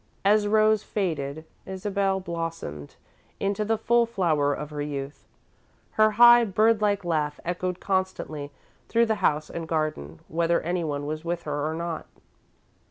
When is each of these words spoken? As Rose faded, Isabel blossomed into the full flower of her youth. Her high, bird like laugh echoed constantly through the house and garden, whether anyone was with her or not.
As 0.25 0.47
Rose 0.47 0.81
faded, 0.81 1.45
Isabel 1.67 2.19
blossomed 2.19 2.95
into 3.39 3.63
the 3.63 3.77
full 3.77 4.07
flower 4.07 4.51
of 4.51 4.71
her 4.71 4.81
youth. 4.81 5.27
Her 5.91 6.13
high, 6.17 6.43
bird 6.43 6.81
like 6.81 7.05
laugh 7.05 7.39
echoed 7.45 7.79
constantly 7.79 8.49
through 8.89 9.05
the 9.05 9.13
house 9.21 9.47
and 9.47 9.67
garden, 9.67 10.21
whether 10.27 10.59
anyone 10.61 11.05
was 11.05 11.23
with 11.23 11.43
her 11.43 11.69
or 11.69 11.75
not. 11.75 12.07